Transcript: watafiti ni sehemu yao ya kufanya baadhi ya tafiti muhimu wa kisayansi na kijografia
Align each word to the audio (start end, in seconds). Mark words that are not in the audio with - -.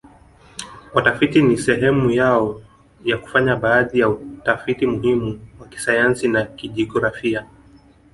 watafiti 0.93 1.41
ni 1.41 1.57
sehemu 1.57 2.11
yao 2.11 2.61
ya 3.03 3.17
kufanya 3.17 3.55
baadhi 3.55 3.99
ya 3.99 4.17
tafiti 4.43 4.85
muhimu 4.85 5.47
wa 5.59 5.67
kisayansi 5.67 6.27
na 6.27 6.45
kijografia 6.45 7.47